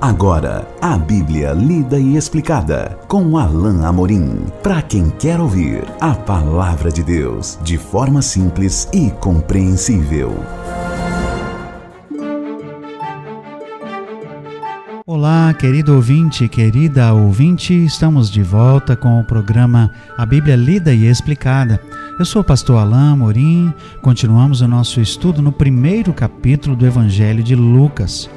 [0.00, 4.46] Agora, a Bíblia lida e explicada com Alain Amorim.
[4.62, 10.36] Para quem quer ouvir a palavra de Deus de forma simples e compreensível.
[15.04, 21.06] Olá, querido ouvinte, querida ouvinte, estamos de volta com o programa A Bíblia Lida e
[21.06, 21.80] Explicada.
[22.20, 23.74] Eu sou o pastor Alain Amorim.
[24.00, 28.30] Continuamos o nosso estudo no primeiro capítulo do Evangelho de Lucas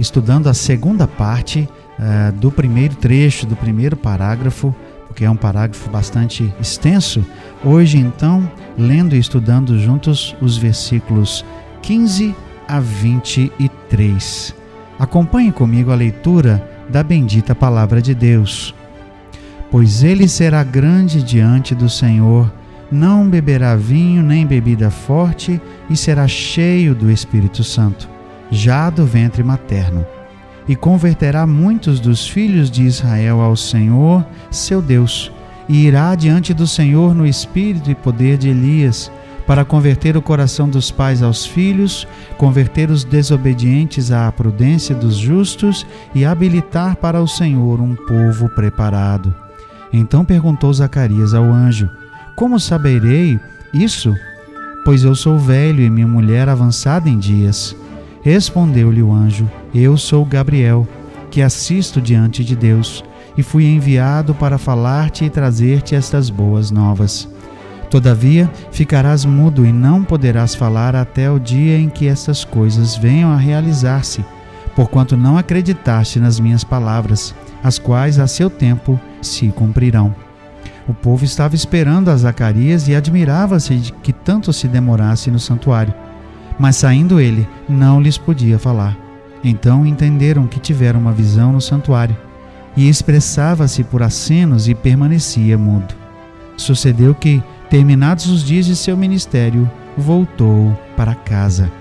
[0.00, 1.68] estudando a segunda parte
[1.98, 4.74] uh, do primeiro trecho, do primeiro parágrafo,
[5.06, 7.24] porque é um parágrafo bastante extenso.
[7.62, 11.44] Hoje, então, lendo e estudando juntos os versículos
[11.82, 12.34] 15
[12.66, 14.54] a 23.
[14.98, 18.74] Acompanhe comigo a leitura da bendita palavra de Deus.
[19.70, 22.50] Pois ele será grande diante do Senhor,
[22.90, 28.19] não beberá vinho nem bebida forte, e será cheio do Espírito Santo
[28.50, 30.04] já do ventre materno,
[30.68, 35.32] e converterá muitos dos filhos de Israel ao Senhor, seu Deus,
[35.68, 39.10] e irá diante do Senhor no espírito e poder de Elias,
[39.46, 45.84] para converter o coração dos pais aos filhos, converter os desobedientes à prudência dos justos
[46.14, 49.34] e habilitar para o Senhor um povo preparado.
[49.92, 51.90] Então perguntou Zacarias ao anjo:
[52.36, 53.40] Como saberei
[53.74, 54.14] isso?
[54.84, 57.74] Pois eu sou velho e minha mulher avançada em dias.
[58.22, 60.86] Respondeu-lhe o anjo: Eu sou Gabriel,
[61.30, 63.02] que assisto diante de Deus,
[63.36, 67.28] e fui enviado para falar-te e trazer-te estas boas novas.
[67.88, 73.32] Todavia, ficarás mudo e não poderás falar até o dia em que estas coisas venham
[73.32, 74.24] a realizar-se,
[74.76, 77.34] porquanto não acreditaste nas minhas palavras,
[77.64, 80.14] as quais a seu tempo se cumprirão.
[80.86, 85.94] O povo estava esperando a Zacarias e admirava-se de que tanto se demorasse no santuário.
[86.60, 88.94] Mas saindo ele, não lhes podia falar.
[89.42, 92.14] Então entenderam que tiveram uma visão no santuário,
[92.76, 95.94] e expressava-se por acenos e permanecia mudo.
[96.58, 101.72] Sucedeu que, terminados os dias de seu ministério, voltou para casa.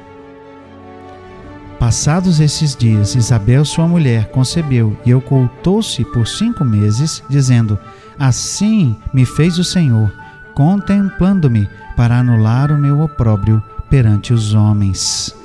[1.78, 7.78] Passados esses dias, Isabel, sua mulher, concebeu e ocultou-se por cinco meses, dizendo:
[8.18, 10.10] Assim me fez o Senhor,
[10.56, 11.68] contemplando-me
[11.98, 15.36] para anular o meu opróbrio perante os homens.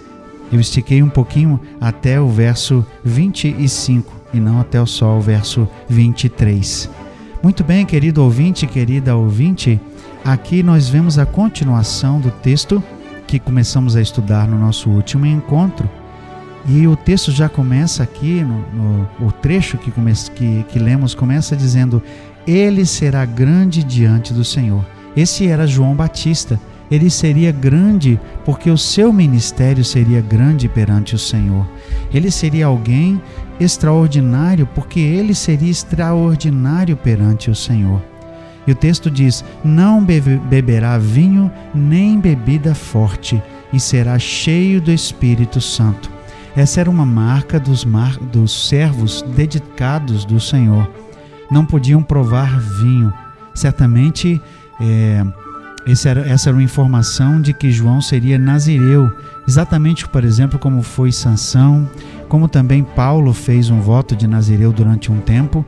[0.53, 5.69] Eu estiquei um pouquinho até o verso 25 e não até o só o verso
[5.89, 6.91] 23.
[7.43, 9.81] Muito bem, querido ouvinte, querida ouvinte,
[10.25, 12.83] aqui nós vemos a continuação do texto
[13.27, 15.89] que começamos a estudar no nosso último encontro.
[16.67, 21.15] E o texto já começa aqui, no, no o trecho que, come, que, que lemos
[21.15, 22.03] começa dizendo:
[22.47, 24.85] Ele será grande diante do Senhor.
[25.15, 26.59] Esse era João Batista
[26.91, 31.67] ele seria grande porque o seu ministério seria grande perante o Senhor.
[32.13, 33.21] Ele seria alguém
[33.59, 38.03] extraordinário porque ele seria extraordinário perante o Senhor.
[38.67, 45.61] E o texto diz: Não beberá vinho nem bebida forte, e será cheio do Espírito
[45.61, 46.11] Santo.
[46.57, 50.89] Essa era uma marca dos, mar, dos servos dedicados do Senhor.
[51.51, 53.13] Não podiam provar vinho.
[53.55, 54.41] Certamente.
[54.81, 55.25] É,
[56.07, 59.11] era, essa era uma informação de que João seria nazireu,
[59.47, 61.89] exatamente, por exemplo, como foi Sansão,
[62.29, 65.65] como também Paulo fez um voto de nazireu durante um tempo.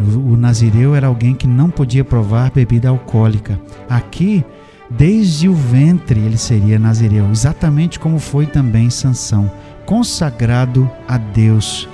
[0.00, 3.60] O, o nazireu era alguém que não podia provar bebida alcoólica.
[3.88, 4.44] Aqui,
[4.88, 9.50] desde o ventre, ele seria nazireu, exatamente como foi também Sansão,
[9.84, 11.88] consagrado a Deus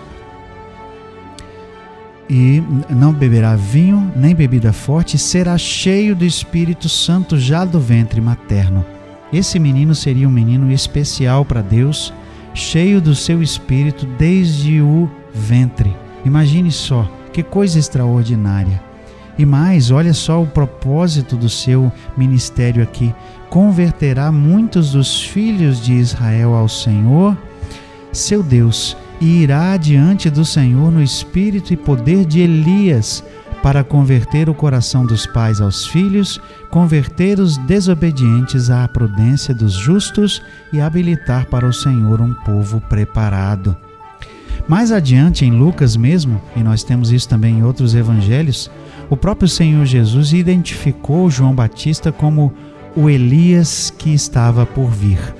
[2.28, 8.20] e não beberá vinho nem bebida forte, será cheio do Espírito Santo já do ventre
[8.20, 8.84] materno.
[9.32, 12.12] Esse menino seria um menino especial para Deus,
[12.54, 15.94] cheio do seu espírito desde o ventre.
[16.24, 18.80] Imagine só, que coisa extraordinária.
[19.36, 23.12] E mais, olha só o propósito do seu ministério aqui:
[23.50, 27.36] converterá muitos dos filhos de Israel ao Senhor,
[28.12, 33.24] seu Deus, e irá diante do Senhor no espírito e poder de Elias,
[33.62, 36.38] para converter o coração dos pais aos filhos,
[36.68, 40.42] converter os desobedientes à prudência dos justos
[40.74, 43.74] e habilitar para o Senhor um povo preparado.
[44.68, 48.70] Mais adiante, em Lucas mesmo, e nós temos isso também em outros evangelhos,
[49.08, 52.52] o próprio Senhor Jesus identificou João Batista como
[52.94, 55.34] o Elias que estava por vir.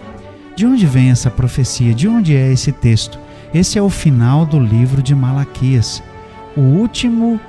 [0.57, 1.93] De onde vem essa profecia?
[1.93, 3.24] De onde é esse texto?
[3.55, 6.03] Esse é o final do livro de Malaquias,
[6.57, 7.41] o último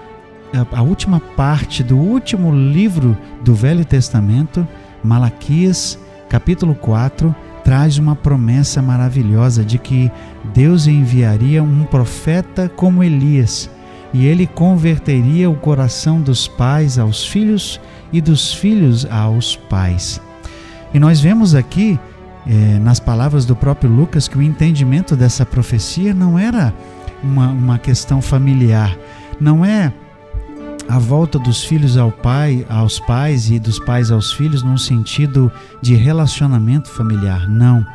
[0.72, 4.66] a última parte do último livro do Velho Testamento,
[5.04, 6.00] Malaquias,
[6.30, 10.10] capítulo 4, traz uma promessa maravilhosa de que
[10.54, 13.70] Deus enviaria um profeta como Elias
[14.14, 17.82] e ele converteria o coração dos pais aos filhos
[18.14, 20.22] e dos filhos aos pais.
[20.94, 22.00] E nós vemos aqui,
[22.48, 26.74] eh, nas palavras do próprio Lucas, que o entendimento dessa profecia não era
[27.24, 28.96] uma, uma questão familiar,
[29.40, 29.92] não é
[30.88, 35.52] a volta dos filhos ao pai, aos pais e dos pais aos filhos num sentido
[35.82, 37.86] de relacionamento familiar, não.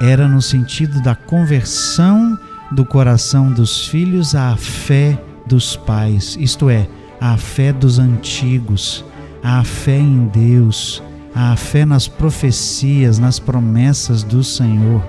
[0.00, 2.38] Era no sentido da conversão
[2.70, 6.88] do coração dos filhos à fé dos pais, isto é,
[7.20, 9.04] a fé dos antigos,
[9.42, 11.02] a fé em Deus,
[11.34, 15.02] a fé nas profecias, nas promessas do Senhor.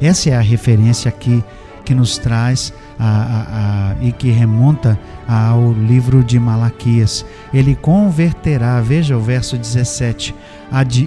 [0.00, 1.42] Essa é a referência aqui
[1.84, 7.24] que nos traz a, a, a, e que remonta ao livro de Malaquias.
[7.54, 10.34] Ele converterá, veja o verso 17,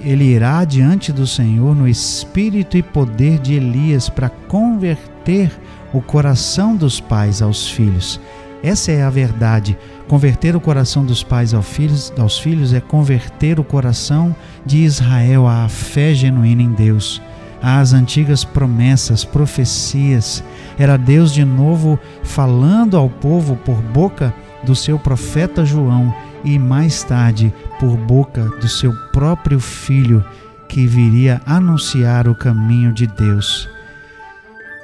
[0.05, 5.51] ele irá diante do Senhor no espírito e poder de Elias para converter
[5.91, 8.19] o coração dos pais aos filhos
[8.61, 9.77] essa é a verdade.
[10.07, 14.35] Converter o coração dos pais aos filhos, aos filhos é converter o coração
[14.65, 17.21] de Israel à fé genuína em Deus,
[17.61, 20.43] às antigas promessas, profecias.
[20.77, 24.33] Era Deus de novo falando ao povo por boca
[24.63, 26.13] do seu profeta João
[26.43, 30.23] e mais tarde por boca do seu próprio filho
[30.67, 33.69] que viria anunciar o caminho de Deus.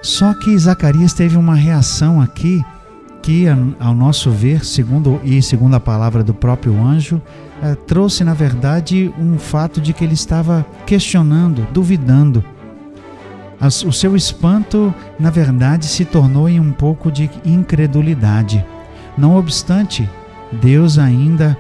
[0.01, 2.63] Só que Zacarias teve uma reação aqui
[3.80, 7.19] ao nosso ver, segundo e segundo a palavra do próprio anjo,
[7.62, 12.44] eh, trouxe na verdade um fato de que ele estava questionando, duvidando.
[13.86, 18.63] O seu espanto, na verdade, se tornou em um pouco de incredulidade.
[19.18, 20.07] Não obstante,
[20.51, 21.57] Deus ainda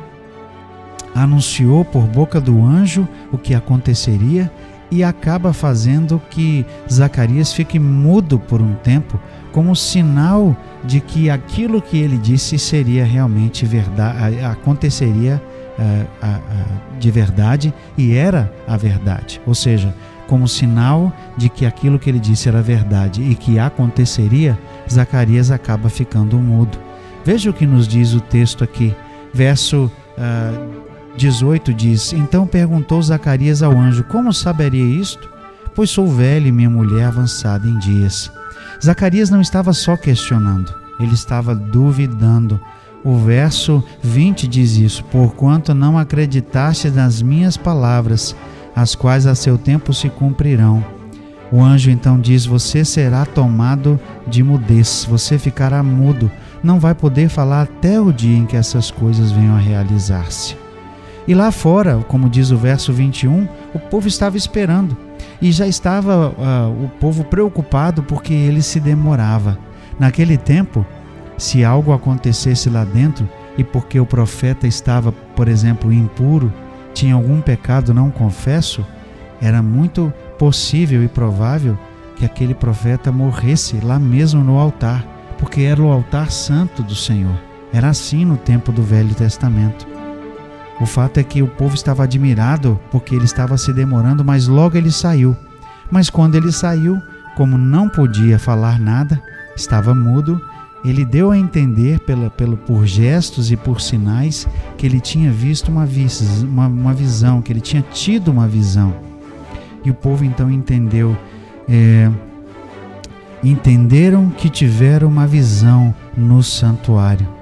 [1.15, 4.51] anunciou por boca do anjo o que aconteceria
[4.91, 9.19] e acaba fazendo que Zacarias fique mudo por um tempo,
[9.51, 15.41] como sinal de que aquilo que ele disse seria realmente verdade, aconteceria
[15.79, 19.41] uh, de verdade e era a verdade.
[19.45, 19.93] Ou seja,
[20.27, 24.57] como sinal de que aquilo que ele disse era verdade e que aconteceria,
[24.91, 26.77] Zacarias acaba ficando mudo.
[27.23, 28.95] Veja o que nos diz o texto aqui,
[29.33, 30.85] verso uh,
[31.17, 35.29] 18 diz: Então perguntou Zacarias ao anjo: Como saberia isto?
[35.73, 38.31] Pois sou velho e minha mulher avançada em dias.
[38.83, 42.59] Zacarias não estava só questionando, ele estava duvidando.
[43.03, 48.35] O verso 20 diz isso: Porquanto não acreditaste nas minhas palavras,
[48.75, 50.83] as quais a seu tempo se cumprirão.
[51.51, 56.31] O anjo então diz: Você será tomado de mudez, você ficará mudo,
[56.63, 60.64] não vai poder falar até o dia em que essas coisas venham a realizar-se.
[61.27, 64.95] E lá fora, como diz o verso 21, o povo estava esperando
[65.41, 69.57] e já estava uh, o povo preocupado porque ele se demorava.
[69.99, 70.85] Naquele tempo,
[71.37, 73.27] se algo acontecesse lá dentro
[73.57, 76.53] e porque o profeta estava, por exemplo, impuro,
[76.93, 78.85] tinha algum pecado não confesso,
[79.41, 81.77] era muito possível e provável
[82.15, 85.05] que aquele profeta morresse lá mesmo no altar,
[85.37, 87.35] porque era o altar santo do Senhor.
[87.73, 89.94] Era assim no tempo do Velho Testamento.
[90.79, 94.77] O fato é que o povo estava admirado porque ele estava se demorando, mas logo
[94.77, 95.35] ele saiu.
[95.89, 97.01] Mas quando ele saiu,
[97.35, 99.21] como não podia falar nada,
[99.55, 100.41] estava mudo,
[100.83, 104.47] ele deu a entender pela, pelo, por gestos e por sinais
[104.77, 108.93] que ele tinha visto uma, vis, uma, uma visão, que ele tinha tido uma visão.
[109.83, 111.17] E o povo então entendeu,
[111.67, 112.11] é,
[113.43, 117.34] entenderam que tiveram uma visão no santuário.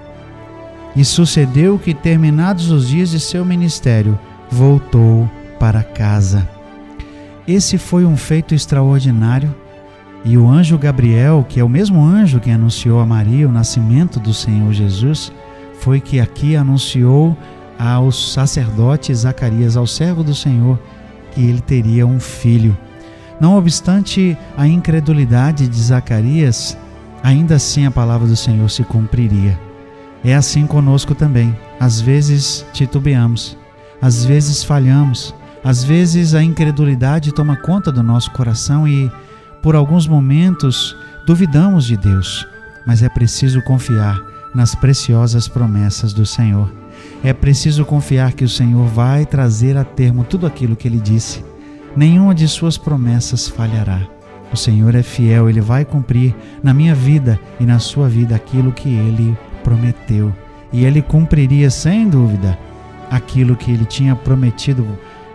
[0.96, 4.18] E sucedeu que, terminados os dias de seu ministério,
[4.50, 6.48] voltou para casa.
[7.48, 9.54] Esse foi um feito extraordinário.
[10.24, 14.20] E o anjo Gabriel, que é o mesmo anjo que anunciou a Maria o nascimento
[14.20, 15.34] do Senhor Jesus,
[15.80, 17.38] foi que aqui anunciou
[17.78, 20.80] aos sacerdotes Zacarias, ao servo do Senhor,
[21.32, 22.78] que ele teria um filho.
[23.42, 26.78] Não obstante a incredulidade de Zacarias,
[27.22, 29.60] ainda assim a palavra do Senhor se cumpriria.
[30.24, 31.56] É assim conosco também.
[31.80, 33.58] Às vezes titubeamos,
[34.02, 39.12] às vezes falhamos, às vezes a incredulidade toma conta do nosso coração e,
[39.62, 42.48] por alguns momentos, duvidamos de Deus.
[42.86, 44.20] Mas é preciso confiar
[44.54, 46.72] nas preciosas promessas do Senhor.
[47.24, 51.44] É preciso confiar que o Senhor vai trazer a termo tudo aquilo que ele disse.
[51.96, 54.02] Nenhuma de suas promessas falhará.
[54.52, 58.72] O Senhor é fiel, ele vai cumprir na minha vida e na sua vida aquilo
[58.72, 60.34] que ele prometeu.
[60.72, 62.58] E ele cumpriria sem dúvida
[63.10, 64.86] aquilo que ele tinha prometido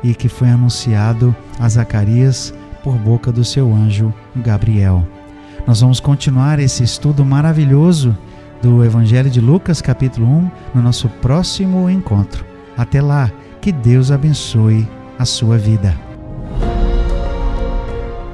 [0.03, 5.07] e que foi anunciado a Zacarias por boca do seu anjo Gabriel.
[5.67, 8.17] Nós vamos continuar esse estudo maravilhoso
[8.63, 12.45] do Evangelho de Lucas, capítulo 1, no nosso próximo encontro.
[12.77, 13.31] Até lá,
[13.61, 16.08] que Deus abençoe a sua vida.